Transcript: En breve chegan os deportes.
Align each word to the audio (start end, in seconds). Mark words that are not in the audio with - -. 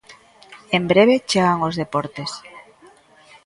En 0.77 0.83
breve 0.91 1.15
chegan 1.29 1.59
os 1.67 1.77
deportes. 1.81 2.31